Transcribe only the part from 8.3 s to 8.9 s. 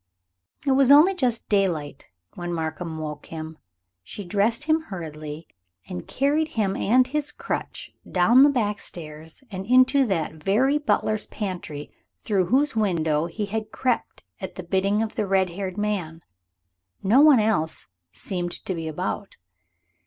the back